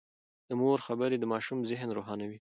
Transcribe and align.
د 0.47 0.49
مور 0.61 0.79
خبرې 0.87 1.17
د 1.19 1.25
ماشوم 1.33 1.59
ذهن 1.69 1.89
روښانوي. 1.97 2.37